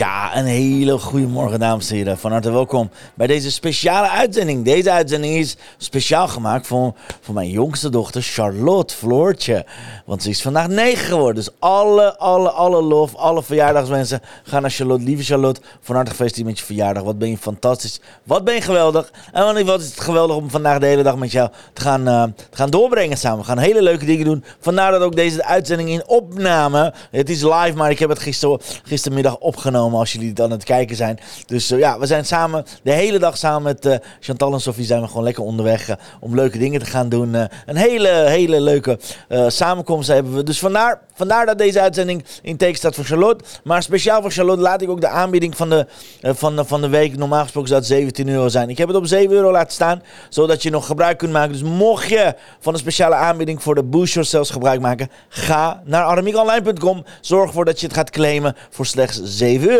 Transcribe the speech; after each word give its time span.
Ja, 0.00 0.36
een 0.36 0.44
hele 0.44 0.98
goede 0.98 1.26
morgen, 1.26 1.58
dames 1.58 1.90
en 1.90 1.96
heren. 1.96 2.18
Van 2.18 2.32
harte 2.32 2.52
welkom 2.52 2.90
bij 3.14 3.26
deze 3.26 3.50
speciale 3.50 4.08
uitzending. 4.08 4.64
Deze 4.64 4.90
uitzending 4.90 5.34
is 5.34 5.56
speciaal 5.78 6.28
gemaakt 6.28 6.66
voor, 6.66 6.94
voor 7.20 7.34
mijn 7.34 7.50
jongste 7.50 7.90
dochter 7.90 8.22
Charlotte 8.22 8.94
Floortje. 8.94 9.66
Want 10.06 10.22
ze 10.22 10.28
is 10.28 10.42
vandaag 10.42 10.68
negen 10.68 11.06
geworden. 11.06 11.34
Dus 11.34 11.54
alle, 11.58 12.18
alle, 12.18 12.50
alle 12.50 12.82
lof, 12.82 13.14
alle 13.14 13.42
verjaardagswensen 13.42 14.20
gaan 14.42 14.62
naar 14.62 14.70
Charlotte. 14.70 15.04
Lieve 15.04 15.22
Charlotte, 15.22 15.60
van 15.80 15.94
harte 15.94 16.10
gefeliciteerd 16.10 16.48
met 16.48 16.58
je 16.58 16.64
verjaardag. 16.64 17.02
Wat 17.02 17.18
ben 17.18 17.30
je 17.30 17.38
fantastisch. 17.38 18.00
Wat 18.24 18.44
ben 18.44 18.54
je 18.54 18.60
geweldig. 18.60 19.12
En 19.32 19.66
wat 19.66 19.80
is 19.80 19.86
het 19.86 20.00
geweldig 20.00 20.36
om 20.36 20.50
vandaag 20.50 20.78
de 20.78 20.86
hele 20.86 21.02
dag 21.02 21.16
met 21.16 21.32
jou 21.32 21.50
te 21.72 21.80
gaan, 21.80 22.08
uh, 22.08 22.22
te 22.22 22.56
gaan 22.56 22.70
doorbrengen 22.70 23.16
samen. 23.16 23.38
We 23.38 23.44
gaan 23.44 23.58
hele 23.58 23.82
leuke 23.82 24.04
dingen 24.04 24.24
doen. 24.24 24.44
Vandaar 24.60 24.90
dat 24.90 25.02
ook 25.02 25.16
deze 25.16 25.44
uitzending 25.44 25.88
in 25.88 26.08
opname. 26.08 26.94
Het 27.10 27.30
is 27.30 27.42
live, 27.42 27.72
maar 27.74 27.90
ik 27.90 27.98
heb 27.98 28.08
het 28.08 28.18
gister, 28.18 28.60
gistermiddag 28.82 29.38
opgenomen 29.38 29.89
als 29.98 30.12
jullie 30.12 30.28
het 30.28 30.40
aan 30.40 30.50
het 30.50 30.64
kijken 30.64 30.96
zijn. 30.96 31.18
Dus 31.46 31.70
uh, 31.70 31.78
ja, 31.78 31.98
we 31.98 32.06
zijn 32.06 32.26
samen 32.26 32.64
de 32.82 32.92
hele 32.92 33.18
dag 33.18 33.36
samen 33.36 33.62
met 33.62 33.86
uh, 33.86 33.94
Chantal 34.20 34.52
en 34.52 34.60
Sophie 34.60 34.84
zijn 34.84 35.00
we 35.00 35.06
gewoon 35.06 35.24
lekker 35.24 35.42
onderweg 35.42 35.88
uh, 35.88 35.96
om 36.20 36.34
leuke 36.34 36.58
dingen 36.58 36.80
te 36.80 36.86
gaan 36.86 37.08
doen. 37.08 37.34
een 37.34 37.76
hele, 37.76 38.08
hele 38.08 38.60
leuke 38.60 38.98
samenkomst 39.46 40.08
hebben 40.08 40.34
we. 40.34 40.42
Dus 40.42 40.58
vandaar, 40.58 41.46
dat 41.46 41.58
deze 41.58 41.80
uitzending 41.80 42.24
in 42.42 42.56
teken 42.56 42.76
staat 42.76 42.94
voor 42.94 43.04
Charlotte. 43.04 43.44
Maar 43.64 43.82
speciaal 43.82 44.20
voor 44.22 44.30
Charlotte 44.30 44.62
laat 44.62 44.82
ik 44.82 44.88
ook 44.88 45.00
de 45.00 45.08
aanbieding 45.08 45.56
van 45.56 45.70
de, 45.70 45.86
van, 46.22 46.66
van 46.66 46.80
de 46.80 46.88
week. 46.88 47.16
Normaal 47.16 47.42
gesproken 47.42 47.68
zou 47.68 47.80
het 47.80 47.90
17 47.90 48.28
euro 48.28 48.48
zijn. 48.48 48.68
Ik 48.68 48.78
heb 48.78 48.88
het 48.88 48.96
op 48.96 49.06
7 49.06 49.36
euro 49.36 49.50
laten 49.50 49.72
staan, 49.72 50.02
zodat 50.28 50.62
je 50.62 50.70
nog 50.70 50.86
gebruik 50.86 51.18
kunt 51.18 51.32
maken. 51.32 51.52
Dus 51.52 51.62
mocht 51.62 52.08
je 52.08 52.34
van 52.60 52.72
een 52.72 52.78
speciale 52.78 53.14
aanbieding 53.14 53.62
voor 53.62 53.74
de 53.74 53.82
Boost 53.82 54.12
Yourselves 54.12 54.50
gebruik 54.50 54.80
maken, 54.80 55.10
ga 55.28 55.82
naar 55.84 56.04
armiekonline.com. 56.04 57.04
Zorg 57.20 57.46
ervoor 57.46 57.64
dat 57.64 57.80
je 57.80 57.86
het 57.86 57.96
gaat 57.96 58.10
claimen 58.10 58.56
voor 58.70 58.86
slechts 58.86 59.20
7 59.22 59.70
euro. 59.70 59.79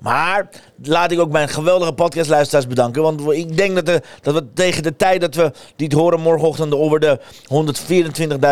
Maar 0.00 0.48
laat 0.82 1.10
ik 1.10 1.20
ook 1.20 1.30
mijn 1.30 1.48
geweldige 1.48 1.92
podcastluisteraars 1.92 2.66
bedanken. 2.66 3.02
Want 3.02 3.30
ik 3.30 3.56
denk 3.56 3.74
dat, 3.74 3.86
de, 3.86 4.02
dat 4.22 4.34
we 4.34 4.52
tegen 4.52 4.82
de 4.82 4.96
tijd 4.96 5.20
dat 5.20 5.34
we 5.34 5.52
dit 5.76 5.92
horen 5.92 6.20
morgenochtend 6.20 6.74
over 6.74 7.00
de 7.00 7.20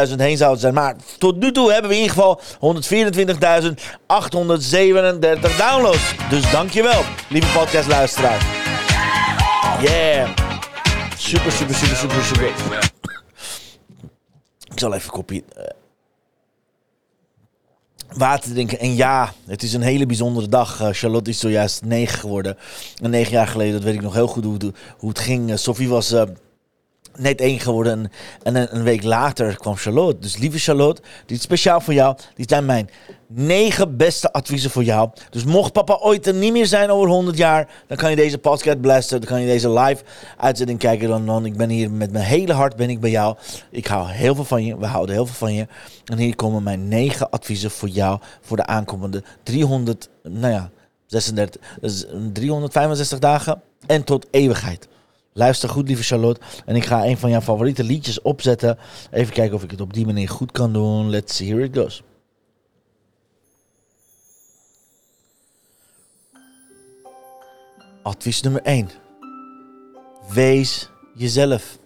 124.000 0.09 0.17
heen 0.17 0.37
zouden 0.37 0.61
zijn. 0.61 0.75
Maar 0.75 0.97
tot 1.19 1.37
nu 1.37 1.53
toe 1.53 1.73
hebben 1.73 1.91
we 1.91 1.97
in 1.97 2.03
ieder 2.03 2.17
geval 2.17 2.41
124.837 5.51 5.57
downloads. 5.57 6.15
Dus 6.31 6.51
dankjewel, 6.51 7.03
lieve 7.29 7.59
podcastluisteraars. 7.59 8.45
Yeah. 9.81 10.29
Super, 11.17 11.53
super, 11.53 11.75
super, 11.75 11.97
super, 11.97 12.23
super. 12.23 12.49
Ik 14.65 14.79
zal 14.79 14.95
even 14.95 15.11
kopie 15.11 15.45
water 18.17 18.53
drinken. 18.53 18.79
En 18.79 18.97
ja, 18.97 19.33
het 19.47 19.63
is 19.63 19.73
een 19.73 19.83
hele 19.83 20.07
bijzondere 20.07 20.49
dag. 20.49 20.81
Uh, 20.81 20.89
Charlotte 20.93 21.31
is 21.31 21.39
zojuist 21.39 21.85
negen 21.85 22.19
geworden. 22.19 22.57
En 23.03 23.11
negen 23.11 23.33
jaar 23.33 23.47
geleden, 23.47 23.73
dat 23.73 23.83
weet 23.83 23.95
ik 23.95 24.03
nog 24.03 24.15
heel 24.15 24.27
goed 24.27 24.45
hoe, 24.45 24.59
hoe 24.99 25.09
het 25.09 25.19
ging. 25.19 25.51
Uh, 25.51 25.57
Sophie 25.57 25.89
was 25.89 26.13
uh, 26.13 26.23
net 27.19 27.41
één 27.41 27.61
geworden. 27.61 28.11
En, 28.43 28.57
en 28.57 28.77
een, 28.77 28.83
week 28.83 29.03
later 29.03 29.57
kwam 29.57 29.77
Charlotte. 29.77 30.19
Dus 30.19 30.37
lieve 30.37 30.59
Charlotte, 30.59 31.03
dit 31.27 31.37
is 31.37 31.43
speciaal 31.43 31.81
voor 31.81 31.95
jou. 31.95 32.17
Dit 32.35 32.49
zijn 32.49 32.67
mijn 32.67 32.91
negen 33.27 33.97
beste 33.97 34.33
adviezen 34.33 34.71
voor 34.71 34.85
jou. 34.85 35.11
Dus 35.31 35.45
mocht 35.45 35.73
papa 35.73 35.99
ooit 36.01 36.27
er 36.27 36.35
niet 36.35 36.53
meer 36.53 36.67
zijn 36.67 36.91
over 36.91 37.09
100 37.09 37.37
jaar, 37.37 37.69
dan 37.87 37.97
kan 37.97 38.11
je 38.11 38.17
deze 38.17 38.39
podcast 38.39 38.81
blasten. 38.81 39.21
Dan 39.21 39.29
kan 39.29 39.41
je 39.41 39.47
deze 39.47 39.71
live 39.71 40.03
uitzending 40.37 40.79
kijken. 40.79 41.09
Dan, 41.09 41.27
dan 41.27 41.45
ik 41.45 41.57
ben 41.57 41.69
hier 41.69 41.91
met 41.91 42.13
mijn 42.13 42.25
hele 42.25 42.53
hart 42.53 42.77
ben 42.77 42.91
ik 42.91 43.01
bij 43.01 43.11
jou. 43.11 43.37
Ik 43.71 43.87
hou 43.87 44.09
heel 44.11 44.35
veel 44.35 44.45
van 44.45 44.65
je. 44.65 44.79
We 44.79 44.87
houden 44.87 45.15
heel 45.15 45.27
veel 45.27 45.35
van 45.35 45.55
je. 45.55 45.67
En 46.05 46.19
hier 46.19 46.37
komen 46.37 46.63
mijn 46.63 46.89
negen 46.89 47.31
adviezen 47.31 47.71
voor 47.71 47.89
jou 47.89 48.21
voor 48.41 48.57
de 48.57 48.67
aankomende 48.67 49.23
300, 49.43 50.09
nou 50.23 50.53
ja, 50.53 50.71
36, 51.07 51.61
365 52.33 53.19
dagen 53.19 53.63
en 53.87 54.05
tot 54.05 54.27
eeuwigheid. 54.31 54.89
Luister 55.39 55.69
goed, 55.69 55.87
lieve 55.87 56.03
Charlotte. 56.03 56.41
En 56.67 56.77
ik 56.77 56.85
ga 56.85 57.05
een 57.05 57.19
van 57.19 57.31
jouw 57.31 57.41
favoriete 57.41 57.85
liedjes 57.85 58.23
opzetten. 58.23 58.79
Even 59.11 59.35
kijken 59.35 59.57
of 59.57 59.63
ik 59.63 59.71
het 59.71 59.81
op 59.81 59.93
die 59.93 60.07
manier 60.07 60.29
goed 60.29 60.53
kan 60.53 60.73
doen. 60.73 61.11
Let's 61.11 61.37
see, 61.37 61.49
here 61.49 61.65
it 61.65 61.77
goes. 61.77 62.03
Advies 68.03 68.41
nummer 68.41 68.63
1. 68.63 68.89
Wees 70.33 70.91
jezelf. 71.15 71.79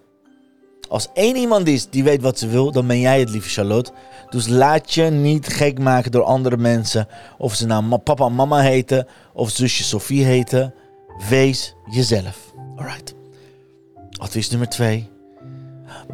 Als 0.89 1.09
één 1.15 1.37
iemand 1.37 1.69
is 1.69 1.89
die 1.89 2.05
weet 2.05 2.23
wat 2.23 2.39
ze 2.39 2.49
wil, 2.49 2.73
dan 2.73 2.87
ben 2.87 3.01
jij 3.01 3.21
het, 3.21 3.31
lieve 3.31 3.49
Charlotte. 3.49 3.93
Dus 4.31 4.49
laat 4.49 4.95
je 4.95 5.03
niet 5.03 5.47
gek 5.47 5.79
maken 5.79 6.11
door 6.11 6.23
andere 6.23 6.57
mensen. 6.57 7.09
Of 7.39 7.55
ze 7.55 7.67
nou 7.67 7.99
papa 7.99 8.27
en 8.27 8.35
mama 8.35 8.61
heten, 8.61 9.07
of 9.33 9.51
zusje 9.51 9.85
Sophie 9.85 10.25
heten. 10.25 10.75
Wees 11.29 11.75
jezelf. 11.91 12.53
Alright. 12.77 13.21
Advies 14.19 14.51
nummer 14.51 14.69
2. 14.69 15.09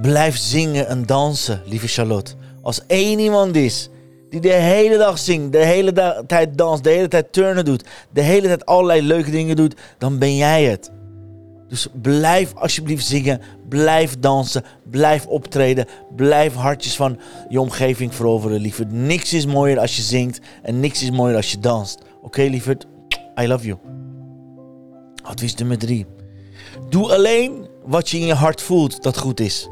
Blijf 0.01 0.37
zingen 0.37 0.89
en 0.89 1.07
dansen, 1.07 1.63
lieve 1.65 1.87
Charlotte. 1.87 2.33
Als 2.63 2.87
één 2.87 3.19
iemand 3.19 3.57
is 3.57 3.89
die 4.31 4.41
de 4.41 4.53
hele 4.53 4.99
dag 4.99 5.19
zingt, 5.19 5.53
de 5.53 5.65
hele 5.65 6.23
tijd 6.27 6.59
danst, 6.59 6.85
de 6.85 6.91
hele 6.91 7.09
tijd 7.09 7.33
turnen 7.33 7.65
doet, 7.65 7.85
de 8.11 8.21
hele 8.21 8.47
tijd 8.47 8.67
allerlei 8.67 9.03
leuke 9.03 9.31
dingen 9.31 9.57
doet, 9.57 9.75
dan 9.99 10.19
ben 10.19 10.37
jij 10.37 10.65
het. 10.65 10.91
Dus 11.69 11.87
blijf 12.03 12.55
alsjeblieft 12.55 13.07
zingen, 13.07 13.41
blijf 13.69 14.19
dansen, 14.19 14.65
blijf 14.91 15.27
optreden, 15.27 15.87
blijf 16.17 16.55
hartjes 16.55 16.97
van 16.97 17.19
je 17.49 17.61
omgeving 17.61 18.15
veroveren, 18.15 18.61
lieverd. 18.61 18.93
Niks 18.93 19.33
is 19.33 19.47
mooier 19.47 19.79
als 19.79 19.97
je 19.97 20.03
zingt 20.03 20.41
en 20.63 20.81
niks 20.81 21.03
is 21.03 21.11
mooier 21.11 21.37
als 21.37 21.51
je 21.51 21.59
danst. 21.59 21.99
Oké, 22.17 22.27
okay, 22.27 22.49
lieverd? 22.49 22.87
I 23.41 23.47
love 23.47 23.67
you. 23.67 23.79
Advies 25.23 25.55
nummer 25.55 25.79
drie. 25.79 26.07
Doe 26.89 27.13
alleen 27.15 27.68
wat 27.89 28.09
je 28.11 28.19
in 28.19 28.27
je 28.27 28.35
hart 28.35 28.63
voelt 28.63 29.03
dat 29.03 29.19
goed 29.19 29.41
is. 29.41 29.69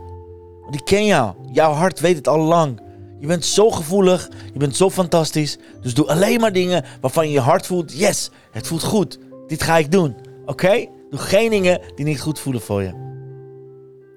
Want 0.62 0.74
ik 0.74 0.84
ken 0.84 1.04
jou. 1.04 1.34
Jouw 1.52 1.72
hart 1.72 2.00
weet 2.00 2.16
het 2.16 2.28
al 2.28 2.38
lang. 2.38 2.80
Je 3.18 3.26
bent 3.26 3.44
zo 3.44 3.70
gevoelig, 3.70 4.28
je 4.52 4.58
bent 4.58 4.76
zo 4.76 4.90
fantastisch. 4.90 5.58
Dus 5.80 5.94
doe 5.94 6.08
alleen 6.08 6.40
maar 6.40 6.52
dingen 6.52 6.84
waarvan 7.00 7.26
je 7.26 7.32
je 7.32 7.40
hart 7.40 7.66
voelt: 7.66 7.98
yes, 7.98 8.30
het 8.50 8.66
voelt 8.66 8.82
goed. 8.82 9.18
Dit 9.46 9.62
ga 9.62 9.76
ik 9.76 9.90
doen. 9.90 10.16
Oké? 10.46 10.86
Doe 11.10 11.20
geen 11.20 11.50
dingen 11.50 11.80
die 11.94 12.04
niet 12.04 12.20
goed 12.20 12.38
voelen 12.38 12.62
voor 12.62 12.82
je. 12.82 13.04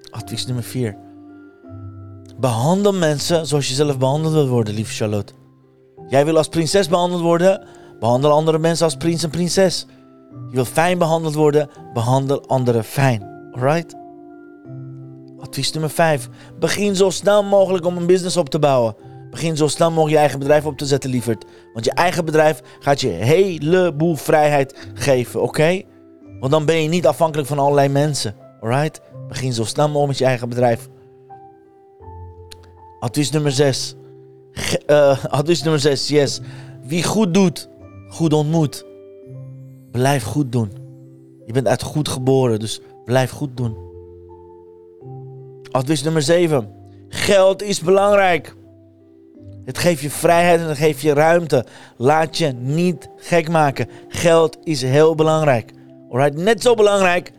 Advies 0.10 0.46
nummer 0.46 0.64
4. 0.64 0.98
Behandel 2.40 2.94
mensen 2.94 3.48
zoals 3.48 3.68
je 3.68 3.74
zelf 3.74 3.98
behandeld 3.98 4.34
wil 4.34 4.48
worden, 4.48 4.74
lieve 4.74 4.94
Charlotte. 4.94 5.34
Jij 6.08 6.26
wil 6.26 6.38
als 6.38 6.48
prinses 6.48 6.88
behandeld 6.88 7.22
worden, 7.22 7.68
behandel 8.00 8.32
andere 8.32 8.60
mensen 8.60 8.86
als 8.86 8.96
prins 8.96 9.24
en 9.24 9.30
prinses. 9.30 9.86
Je 10.50 10.56
wil 10.56 10.66
fijn 10.66 10.98
behandeld 10.98 11.34
worden, 11.34 11.70
behandel 11.94 12.48
anderen 12.48 12.84
fijn. 12.84 13.29
Alright? 13.52 13.96
Advies 15.40 15.72
nummer 15.72 15.90
5. 15.90 16.30
Begin 16.60 16.96
zo 16.96 17.10
snel 17.10 17.44
mogelijk 17.44 17.86
om 17.86 17.98
een 17.98 18.06
business 18.06 18.38
op 18.38 18.50
te 18.50 18.60
bouwen. 18.60 18.96
Begin 19.30 19.58
zo 19.58 19.68
snel 19.68 19.90
mogelijk 19.90 20.14
je 20.14 20.20
eigen 20.20 20.40
bedrijf 20.40 20.66
op 20.66 20.78
te 20.78 20.86
zetten, 20.86 21.10
lieverd. 21.10 21.46
Want 21.74 21.86
je 21.86 21.92
eigen 21.92 22.26
bedrijf 22.26 22.62
gaat 22.80 23.02
je 23.02 23.08
heleboel 23.08 24.16
vrijheid 24.16 24.90
geven, 24.94 25.42
oké? 25.42 25.82
Want 26.40 26.52
dan 26.52 26.66
ben 26.66 26.82
je 26.84 26.90
niet 26.90 27.08
afhankelijk 27.08 27.48
van 27.48 27.60
allerlei 27.60 27.90
mensen. 27.90 28.36
Alright? 28.62 29.02
Begin 29.28 29.54
zo 29.54 29.64
snel 29.64 29.86
mogelijk 29.86 30.08
met 30.08 30.18
je 30.18 30.26
eigen 30.26 30.50
bedrijf. 30.50 30.88
Advies 33.00 33.32
nummer 33.32 33.52
6. 33.52 33.96
Uh, 34.88 35.12
eh, 35.12 35.26
advies 35.40 35.62
nummer 35.62 35.80
6, 35.80 36.08
yes. 36.08 36.40
Wie 36.84 37.04
goed 37.04 37.34
doet, 37.34 37.70
goed 38.10 38.34
ontmoet. 38.34 38.86
Blijf 39.92 40.24
goed 40.24 40.52
doen. 40.52 40.72
Je 41.46 41.54
bent 41.54 41.68
uit 41.68 41.82
goed 41.82 42.08
geboren, 42.08 42.60
dus 42.60 42.82
blijf 43.10 43.32
goed 43.32 43.58
doen. 43.58 43.78
Advies 45.72 46.04
nummer 46.04 46.22
7. 46.22 46.72
Geld 47.08 47.62
is 47.62 47.82
belangrijk. 47.82 48.56
Het 49.66 49.78
geeft 49.78 50.02
je 50.02 50.10
vrijheid 50.10 50.60
en 50.60 50.68
het 50.68 50.78
geeft 50.78 51.02
je 51.02 51.14
ruimte. 51.14 51.66
Laat 51.98 52.38
je 52.38 52.48
niet 52.52 53.10
gek 53.16 53.50
maken. 53.50 53.88
Geld 54.08 54.58
is 54.64 54.82
heel 54.82 55.16
belangrijk. 55.16 55.72
Alright, 56.10 56.38
net 56.38 56.62
zo 56.62 56.74
belangrijk 56.74 57.32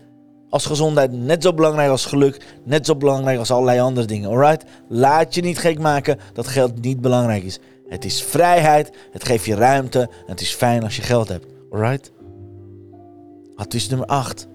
als 0.49 0.67
gezondheid, 0.67 1.13
net 1.13 1.43
zo 1.43 1.55
belangrijk 1.55 1.91
als 1.91 2.07
geluk, 2.07 2.45
net 2.65 2.87
zo 2.87 2.97
belangrijk 2.97 3.39
als 3.39 3.51
allerlei 3.51 3.81
andere 3.81 4.07
dingen. 4.07 4.31
Alright? 4.31 4.65
Laat 4.89 5.35
je 5.35 5.41
niet 5.41 5.59
gek 5.59 5.79
maken 5.79 6.19
dat 6.33 6.47
geld 6.47 6.83
niet 6.83 7.01
belangrijk 7.01 7.43
is. 7.43 7.59
Het 7.89 8.05
is 8.05 8.23
vrijheid, 8.23 8.91
het 9.11 9.25
geeft 9.25 9.45
je 9.45 9.55
ruimte 9.55 10.01
en 10.01 10.31
het 10.31 10.41
is 10.41 10.55
fijn 10.55 10.83
als 10.83 10.97
je 10.97 11.03
geld 11.03 11.29
hebt. 11.29 11.47
Alright? 11.71 12.13
Advies 13.55 13.89
nummer 13.89 14.07
8. 14.07 14.50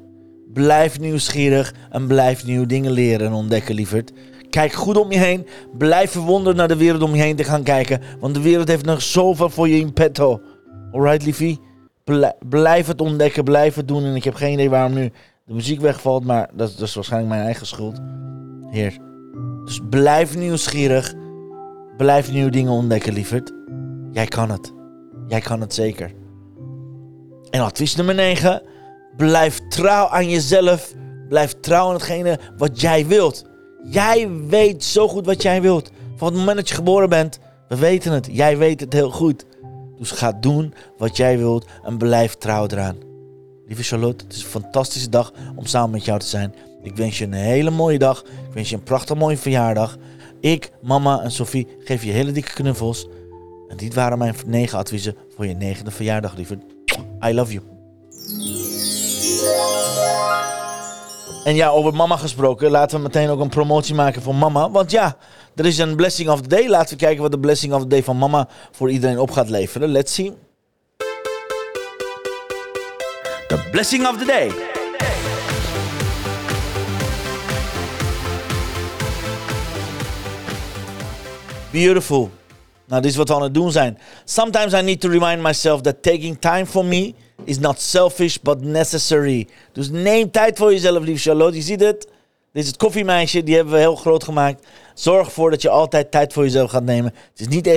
Blijf 0.55 0.99
nieuwsgierig 0.99 1.73
en 1.89 2.07
blijf 2.07 2.45
nieuwe 2.45 2.65
dingen 2.65 2.91
leren 2.91 3.27
en 3.27 3.33
ontdekken, 3.33 3.75
lieverd. 3.75 4.11
Kijk 4.49 4.73
goed 4.73 4.97
om 4.97 5.11
je 5.11 5.17
heen. 5.17 5.47
Blijf 5.77 6.11
verwonderd 6.11 6.55
naar 6.55 6.67
de 6.67 6.75
wereld 6.75 7.01
om 7.01 7.15
je 7.15 7.21
heen 7.21 7.35
te 7.35 7.43
gaan 7.43 7.63
kijken. 7.63 8.01
Want 8.19 8.33
de 8.33 8.41
wereld 8.41 8.67
heeft 8.67 8.85
nog 8.85 9.01
zoveel 9.01 9.49
voor 9.49 9.69
je 9.69 9.79
in 9.79 9.93
petto. 9.93 10.41
Alright, 10.91 11.25
liefie? 11.25 11.59
Blijf 12.49 12.87
het 12.87 13.01
ontdekken, 13.01 13.43
blijf 13.43 13.75
het 13.75 13.87
doen. 13.87 14.03
En 14.03 14.15
ik 14.15 14.23
heb 14.23 14.33
geen 14.33 14.53
idee 14.53 14.69
waarom 14.69 14.93
nu 14.93 15.11
de 15.45 15.53
muziek 15.53 15.79
wegvalt, 15.79 16.25
maar 16.25 16.49
dat, 16.53 16.79
is 16.79 16.95
waarschijnlijk 16.95 17.33
mijn 17.33 17.45
eigen 17.45 17.67
schuld. 17.67 17.99
Heer. 18.69 18.97
Dus 19.65 19.79
blijf 19.89 20.37
nieuwsgierig. 20.37 21.13
Blijf 21.97 22.31
nieuwe 22.31 22.51
dingen 22.51 22.71
ontdekken, 22.71 23.13
lieverd. 23.13 23.53
Jij 24.11 24.25
kan 24.25 24.49
het. 24.49 24.73
Jij 25.27 25.41
kan 25.41 25.61
het 25.61 25.73
zeker. 25.73 26.11
En 27.49 27.61
advies 27.61 27.95
nummer 27.95 28.15
9. 28.15 28.61
Blijf 29.17 29.59
trouw 29.75 30.07
aan 30.07 30.29
jezelf. 30.29 30.93
Blijf 31.29 31.55
trouw 31.59 31.87
aan 31.87 31.93
hetgene 31.93 32.39
wat 32.57 32.81
jij 32.81 33.05
wilt. 33.05 33.45
Jij 33.83 34.29
weet 34.47 34.83
zo 34.83 35.07
goed 35.07 35.25
wat 35.25 35.41
jij 35.41 35.61
wilt. 35.61 35.91
Van 36.15 36.27
het 36.27 36.37
moment 36.37 36.57
dat 36.57 36.69
je 36.69 36.75
geboren 36.75 37.09
bent, 37.09 37.39
we 37.67 37.75
weten 37.75 38.11
het. 38.11 38.27
Jij 38.31 38.57
weet 38.57 38.79
het 38.79 38.93
heel 38.93 39.11
goed. 39.11 39.45
Dus 39.97 40.11
ga 40.11 40.31
doen 40.31 40.73
wat 40.97 41.17
jij 41.17 41.37
wilt 41.37 41.65
en 41.83 41.97
blijf 41.97 42.35
trouw 42.35 42.67
eraan. 42.67 42.95
Lieve 43.67 43.83
Charlotte, 43.83 44.23
het 44.25 44.35
is 44.35 44.43
een 44.43 44.49
fantastische 44.49 45.09
dag 45.09 45.31
om 45.55 45.65
samen 45.65 45.89
met 45.89 46.05
jou 46.05 46.19
te 46.19 46.25
zijn. 46.25 46.53
Ik 46.83 46.95
wens 46.95 47.17
je 47.17 47.25
een 47.25 47.33
hele 47.33 47.71
mooie 47.71 47.99
dag. 47.99 48.21
Ik 48.21 48.53
wens 48.53 48.69
je 48.69 48.75
een 48.75 48.83
prachtig 48.83 49.15
mooie 49.17 49.37
verjaardag. 49.37 49.97
Ik, 50.39 50.71
mama 50.81 51.21
en 51.21 51.31
Sophie 51.31 51.67
geven 51.79 52.07
je 52.07 52.13
hele 52.13 52.31
dikke 52.31 52.53
knuffels. 52.53 53.07
En 53.67 53.77
dit 53.77 53.93
waren 53.93 54.17
mijn 54.17 54.35
negen 54.45 54.77
adviezen 54.77 55.15
voor 55.35 55.45
je 55.45 55.55
negende 55.55 55.91
verjaardag, 55.91 56.35
lieve. 56.35 56.57
I 57.25 57.33
love 57.33 57.53
you. 57.53 57.63
En 61.45 61.55
ja, 61.55 61.69
over 61.69 61.93
mama 61.93 62.17
gesproken, 62.17 62.71
laten 62.71 62.97
we 62.97 63.03
meteen 63.03 63.29
ook 63.29 63.39
een 63.39 63.49
promotie 63.49 63.95
maken 63.95 64.21
voor 64.21 64.35
mama. 64.35 64.71
Want 64.71 64.91
ja, 64.91 65.17
er 65.55 65.65
is 65.65 65.77
een 65.77 65.95
blessing 65.95 66.29
of 66.29 66.41
the 66.41 66.47
day. 66.47 66.69
Laten 66.69 66.89
we 66.89 67.03
kijken 67.03 67.21
wat 67.21 67.31
de 67.31 67.39
blessing 67.39 67.73
of 67.73 67.81
the 67.81 67.87
day 67.87 68.03
van 68.03 68.17
mama 68.17 68.47
voor 68.71 68.91
iedereen 68.91 69.19
op 69.19 69.31
gaat 69.31 69.49
leveren. 69.49 69.89
Let's 69.89 70.13
see. 70.13 70.33
The 73.47 73.67
blessing 73.71 74.07
of 74.07 74.17
the 74.17 74.25
day. 74.25 74.51
Beautiful. 81.71 82.31
Nou, 82.87 83.01
dit 83.01 83.11
is 83.11 83.17
wat 83.17 83.27
we 83.27 83.35
aan 83.35 83.41
het 83.41 83.53
doen 83.53 83.71
zijn. 83.71 83.97
Sometimes 84.23 84.73
I 84.73 84.81
need 84.81 85.01
to 85.01 85.09
remind 85.09 85.41
myself 85.41 85.81
that 85.81 86.03
taking 86.03 86.39
time 86.39 86.65
for 86.65 86.85
me 86.85 87.13
is 87.43 87.59
not 87.59 87.81
selfish, 87.81 88.37
but 88.37 88.61
necessary. 88.61 89.47
Dus 89.71 89.89
neem 89.89 90.31
tijd 90.31 90.57
voor 90.57 90.71
jezelf, 90.71 91.03
lief 91.03 91.21
Charlotte. 91.21 91.55
Je 91.55 91.61
ziet 91.61 91.79
het. 91.79 92.07
Dit 92.51 92.63
is 92.63 92.67
het 92.67 92.77
koffiemeisje, 92.77 93.43
die 93.43 93.55
hebben 93.55 93.73
we 93.73 93.79
heel 93.79 93.95
groot 93.95 94.23
gemaakt. 94.23 94.67
Zorg 94.95 95.25
ervoor 95.25 95.49
dat 95.49 95.61
je 95.61 95.69
altijd 95.69 96.11
tijd 96.11 96.33
voor 96.33 96.43
jezelf 96.43 96.69
gaat 96.71 96.83
nemen. 96.83 97.13
Het 97.31 97.39
is 97.39 97.47
niet 97.47 97.67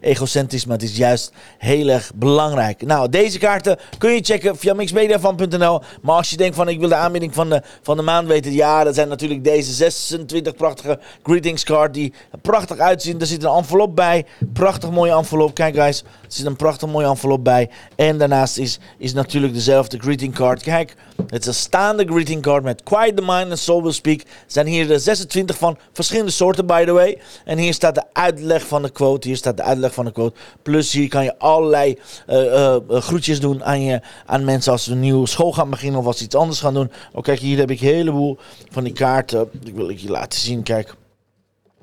egocentrisch, 0.00 0.64
maar 0.64 0.76
het 0.76 0.88
is 0.88 0.96
juist 0.96 1.32
heel 1.58 1.88
erg 1.88 2.12
belangrijk. 2.14 2.82
Nou, 2.82 3.08
deze 3.08 3.38
kaarten 3.38 3.78
kun 3.98 4.10
je 4.10 4.22
checken 4.22 4.56
via 4.56 4.74
mixmediafan.nl. 4.74 5.82
Maar 6.02 6.16
als 6.16 6.30
je 6.30 6.36
denkt 6.36 6.56
van 6.56 6.68
ik 6.68 6.78
wil 6.78 6.88
de 6.88 6.94
aanbieding 6.94 7.34
van 7.34 7.48
de, 7.48 7.62
van 7.82 7.96
de 7.96 8.02
maand 8.02 8.28
weten. 8.28 8.52
Ja, 8.52 8.84
dat 8.84 8.94
zijn 8.94 9.08
natuurlijk 9.08 9.44
deze 9.44 9.72
26 9.72 10.54
prachtige 10.54 10.98
greetings 11.22 11.64
card 11.64 11.94
die 11.94 12.12
prachtig 12.42 12.78
uitzien. 12.78 13.20
Er 13.20 13.26
zit 13.26 13.42
een 13.42 13.50
envelop 13.50 13.96
bij. 13.96 14.26
Prachtig 14.52 14.90
mooie 14.90 15.12
envelop. 15.12 15.54
Kijk 15.54 15.74
guys, 15.74 16.00
er 16.00 16.06
zit 16.28 16.46
een 16.46 16.56
prachtig 16.56 16.88
mooie 16.88 17.06
envelop 17.06 17.44
bij. 17.44 17.70
En 17.96 18.18
daarnaast 18.18 18.58
is, 18.58 18.78
is 18.98 19.12
natuurlijk 19.12 19.54
dezelfde 19.54 19.98
greeting 19.98 20.34
card. 20.34 20.62
Kijk, 20.62 20.96
het 21.26 21.40
is 21.40 21.46
een 21.46 21.54
staande 21.54 22.04
greeting 22.04 22.42
card 22.42 22.62
met 22.62 22.82
Quiet 22.82 23.16
the 23.16 23.22
Mind 23.26 23.50
and 23.50 23.58
Soul 23.58 23.82
Will 23.82 23.92
Speak. 23.92 24.20
Zijn 24.46 24.66
hier 24.66 24.86
de 24.86 24.98
26 24.98 25.56
van 25.56 25.78
verschillende 25.92 26.30
soorten 26.30 26.48
by 26.56 26.84
the 26.84 26.92
way. 26.92 27.18
En 27.44 27.58
hier 27.58 27.74
staat 27.74 27.94
de 27.94 28.04
uitleg 28.12 28.66
van 28.66 28.82
de 28.82 28.90
quote. 28.90 29.28
Hier 29.28 29.36
staat 29.36 29.56
de 29.56 29.62
uitleg 29.62 29.94
van 29.94 30.04
de 30.04 30.12
quote. 30.12 30.38
Plus 30.62 30.92
hier 30.92 31.08
kan 31.08 31.24
je 31.24 31.38
allerlei 31.38 31.98
uh, 32.28 32.76
groetjes 32.88 33.40
doen 33.40 33.64
aan, 33.64 33.82
je, 33.82 34.00
aan 34.26 34.44
mensen 34.44 34.72
als 34.72 34.84
ze 34.84 34.92
een 34.92 35.00
nieuwe 35.00 35.26
school 35.26 35.52
gaan 35.52 35.70
beginnen 35.70 36.00
of 36.00 36.06
als 36.06 36.18
ze 36.18 36.24
iets 36.24 36.34
anders 36.34 36.60
gaan 36.60 36.74
doen. 36.74 36.90
Oh, 37.12 37.22
kijk, 37.22 37.38
hier 37.38 37.58
heb 37.58 37.70
ik 37.70 37.80
een 37.80 37.86
heleboel 37.86 38.38
van 38.70 38.84
die 38.84 38.92
kaarten. 38.92 39.48
Ik 39.64 39.74
wil 39.74 39.88
ik 39.88 39.98
je 39.98 40.10
laten 40.10 40.40
zien. 40.40 40.62
Kijk. 40.62 40.94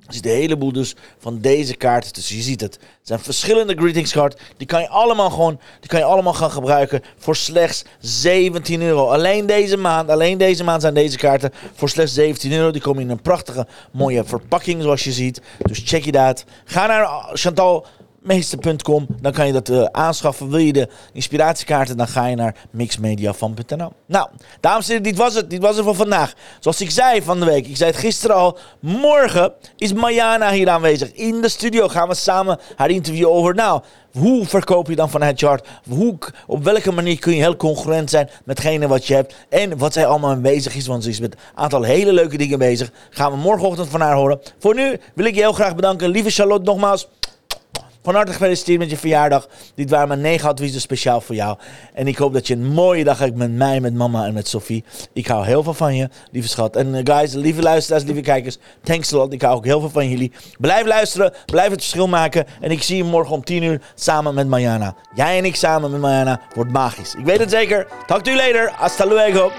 Er 0.08 0.14
zit 0.14 0.26
een 0.26 0.32
heleboel 0.32 0.72
dus 0.72 0.96
van 1.18 1.40
deze 1.42 1.76
kaarten 1.76 2.14
Dus 2.14 2.30
Je 2.30 2.42
ziet 2.42 2.62
het. 2.62 2.74
Het 2.74 2.82
zijn 3.02 3.20
verschillende 3.20 3.76
greetings 3.76 4.12
cards. 4.12 4.36
Die 4.58 4.68
kan 4.68 4.82
je 4.82 4.90
allemaal 4.90 5.30
gewoon, 5.30 5.60
die 5.80 5.90
kan 5.90 6.00
je 6.00 6.06
allemaal 6.06 6.34
gaan 6.34 6.52
gebruiken 6.52 7.02
voor 7.18 7.36
slechts 7.36 7.84
17 8.00 8.82
euro. 8.82 9.10
Alleen 9.10 9.46
deze 9.46 9.78
maand, 9.78 10.10
alleen 10.10 10.38
deze 10.38 10.64
maand 10.64 10.82
zijn 10.82 10.94
deze 10.94 11.18
kaarten 11.18 11.52
voor 11.74 11.90
slechts 11.90 12.14
17 12.14 12.52
euro. 12.52 12.72
Die 12.72 12.82
komen 12.82 13.02
in 13.02 13.10
een 13.10 13.22
prachtige, 13.22 13.68
mooie 13.92 14.24
verpakking 14.24 14.82
zoals 14.82 15.04
je 15.04 15.12
ziet. 15.12 15.42
Dus 15.58 15.82
check 15.86 16.06
je 16.06 16.12
dat. 16.12 16.46
Ga 16.66 16.88
naar 16.88 17.30
Chantal 17.34 17.86
meester.com. 18.28 19.08
Dan 19.22 19.32
kan 19.32 19.48
je 19.48 19.54
dat 19.54 19.70
uh, 19.70 19.84
aanschaffen. 19.84 20.50
Wil 20.50 20.60
je 20.60 20.74
de 20.74 20.88
inspiratiekaarten, 21.14 21.98
dan 21.98 22.08
ga 22.08 22.26
je 22.26 22.36
naar 22.36 22.56
mixmediafan.nl. 22.72 23.92
Nou, 24.06 24.28
dames 24.60 24.86
en 24.86 24.92
heren, 24.92 25.04
dit 25.04 25.18
was 25.18 25.34
het. 25.34 25.50
Dit 25.50 25.62
was 25.62 25.76
het 25.76 25.86
voor 25.86 25.96
vandaag. 25.96 26.34
Zoals 26.60 26.82
ik 26.82 26.92
zei 26.92 27.22
van 27.22 27.40
de 27.40 27.46
week, 27.46 27.68
ik 27.68 27.78
zei 27.78 27.92
het 27.92 28.00
gisteren 28.00 28.36
al. 28.36 28.58
Morgen 28.80 29.54
is 29.76 29.94
Mayana 29.94 30.52
hier 30.52 30.70
aanwezig. 30.70 31.12
In 31.12 31.42
de 31.42 31.50
studio 31.50 31.88
gaan 31.88 32.08
we 32.08 32.16
samen 32.16 32.60
haar 32.76 32.90
interview 32.90 33.28
over. 33.28 33.56
Nou, 33.56 33.82
hoe 34.12 34.46
verkoop 34.46 34.88
je 34.88 34.96
dan 34.96 35.10
vanuit 35.10 35.40
chart? 35.40 35.68
Hoe, 35.90 36.18
op 36.48 36.64
welke 36.64 36.92
manier 36.92 37.20
kun 37.20 37.36
je 37.36 37.42
heel 37.42 37.56
congruent 37.56 38.10
zijn 38.10 38.30
metgene 38.46 38.88
wat 38.88 39.06
je 39.06 39.14
hebt? 39.14 39.36
En 39.50 39.78
wat 39.78 39.94
zij 39.94 40.06
allemaal 40.06 40.38
mee 40.38 40.54
bezig 40.54 40.76
is. 40.76 40.88
Want 40.88 41.04
ze 41.04 41.10
is 41.10 41.20
met 41.20 41.34
een 41.34 41.40
aantal 41.56 41.84
hele 41.84 42.14
leuke 42.14 42.38
dingen 42.38 42.60
bezig. 42.60 42.92
Gaan 43.10 43.32
we 43.32 43.38
morgenochtend 43.38 43.90
van 43.90 44.02
haar 44.02 44.16
horen. 44.16 44.40
Voor 44.60 44.76
nu 44.76 45.00
wil 45.14 45.26
ik 45.26 45.36
je 45.36 45.42
heel 45.42 45.54
graag 45.54 45.76
bedanken. 45.76 46.10
Lieve 46.10 46.30
Charlotte, 46.30 46.64
nogmaals. 46.64 47.08
Van 48.08 48.16
harte 48.16 48.32
gefeliciteerd 48.32 48.80
met 48.80 48.90
je 48.90 48.98
verjaardag. 48.98 49.48
Dit 49.76 49.90
waren 49.90 50.08
mijn 50.08 50.22
negen 50.22 50.50
adviezen 50.50 50.82
speciaal 50.82 51.22
voor 51.22 51.36
jou. 51.36 51.58
En 51.94 52.08
ik 52.08 52.18
hoop 52.18 52.34
dat 52.34 52.48
je 52.48 52.54
een 52.54 52.68
mooie 52.68 53.04
dag 53.04 53.20
hebt 53.20 53.36
met 53.36 53.52
mij, 53.52 53.80
met 53.80 53.94
mama 53.94 54.26
en 54.26 54.34
met 54.34 54.48
Sophie. 54.48 54.84
Ik 55.14 55.28
hou 55.28 55.46
heel 55.46 55.64
veel 55.64 55.74
van 55.74 55.96
je, 55.96 56.10
lieve 56.32 56.48
schat. 56.48 56.76
En 56.76 56.94
uh, 56.94 57.00
guys, 57.04 57.34
lieve 57.34 57.62
luisteraars, 57.62 58.04
lieve 58.04 58.22
kijkers, 58.22 58.58
thanks 58.84 59.14
a 59.14 59.18
lot. 59.18 59.34
Ik 59.34 59.42
hou 59.42 59.56
ook 59.56 59.66
heel 59.66 59.80
veel 59.80 59.90
van 59.90 60.10
jullie. 60.10 60.32
Blijf 60.60 60.86
luisteren, 60.86 61.34
blijf 61.46 61.70
het 61.70 61.80
verschil 61.80 62.08
maken. 62.08 62.46
En 62.62 62.72
ik 62.72 62.84
zie 62.84 62.98
je 62.98 63.04
morgen 63.04 63.36
om 63.36 63.44
10 63.44 63.64
uur 63.64 63.82
samen 63.96 64.34
met 64.34 64.48
Mariana. 64.48 64.96
Jij 65.16 65.38
en 65.38 65.46
ik 65.46 65.56
samen 65.56 65.92
met 65.92 66.02
Mariana 66.02 66.42
wordt 66.56 66.72
magisch. 66.72 67.16
Ik 67.16 67.26
weet 67.26 67.40
het 67.40 67.50
zeker. 67.50 67.88
Talk 68.06 68.22
to 68.22 68.32
you 68.32 68.48
later. 68.48 68.72
Hasta 68.76 69.06
luego. 69.06 69.52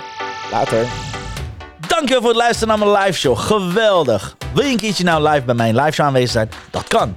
Later. 0.52 0.86
Dankjewel 1.88 2.20
voor 2.20 2.30
het 2.30 2.38
luisteren 2.38 2.78
naar 2.78 2.88
mijn 2.88 3.04
live 3.04 3.18
show. 3.18 3.38
Geweldig. 3.38 4.36
Wil 4.54 4.64
je 4.64 4.70
een 4.70 4.76
keertje 4.76 5.04
nou 5.04 5.28
live 5.28 5.42
bij 5.44 5.54
mijn 5.54 5.74
live 5.74 5.90
show 5.90 6.06
aanwezig 6.06 6.30
zijn? 6.30 6.50
Dat 6.70 6.88
kan. 6.88 7.16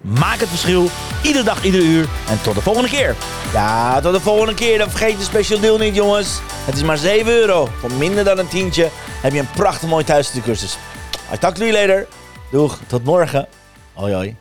Maak 0.00 0.40
het 0.40 0.48
verschil, 0.48 0.88
iedere 1.22 1.44
dag, 1.44 1.64
iedere 1.64 1.84
uur. 1.84 2.08
En 2.28 2.42
tot 2.42 2.54
de 2.54 2.60
volgende 2.60 2.88
keer. 2.88 3.16
Ja, 3.52 4.00
tot 4.00 4.12
de 4.12 4.20
volgende 4.20 4.54
keer. 4.54 4.78
Dan 4.78 4.90
vergeet 4.90 5.18
je 5.18 5.24
special 5.24 5.60
deal 5.60 5.78
niet, 5.78 5.94
jongens. 5.94 6.40
Het 6.64 6.74
is 6.76 6.82
maar 6.82 6.96
7 6.96 7.32
euro. 7.32 7.68
Voor 7.80 7.92
minder 7.92 8.24
dan 8.24 8.38
een 8.38 8.48
tientje 8.48 8.88
heb 9.22 9.32
je 9.32 9.38
een 9.38 9.50
prachtig 9.50 9.88
mooi 9.88 10.04
thuiscursus. 10.04 10.78
I 11.34 11.38
talk 11.38 11.54
to 11.54 11.64
you 11.64 11.72
later. 11.72 12.06
Doeg, 12.50 12.78
tot 12.86 13.04
morgen. 13.04 13.48
Hoi 13.92 14.14
hoi. 14.14 14.36